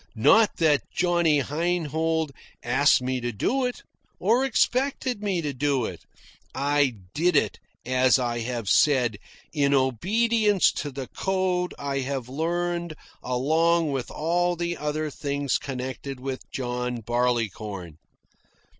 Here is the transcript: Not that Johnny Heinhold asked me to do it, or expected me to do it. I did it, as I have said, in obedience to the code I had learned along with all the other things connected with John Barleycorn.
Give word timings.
Not 0.15 0.57
that 0.57 0.81
Johnny 0.91 1.41
Heinhold 1.43 2.31
asked 2.63 3.03
me 3.03 3.21
to 3.21 3.31
do 3.31 3.65
it, 3.65 3.83
or 4.19 4.43
expected 4.43 5.21
me 5.21 5.43
to 5.43 5.53
do 5.53 5.85
it. 5.85 6.05
I 6.55 6.95
did 7.13 7.35
it, 7.35 7.59
as 7.85 8.17
I 8.17 8.39
have 8.39 8.67
said, 8.67 9.19
in 9.53 9.75
obedience 9.75 10.71
to 10.77 10.89
the 10.89 11.05
code 11.05 11.75
I 11.77 11.99
had 11.99 12.27
learned 12.27 12.95
along 13.21 13.91
with 13.91 14.09
all 14.09 14.55
the 14.55 14.75
other 14.75 15.11
things 15.11 15.59
connected 15.59 16.19
with 16.19 16.49
John 16.49 17.01
Barleycorn. 17.01 17.99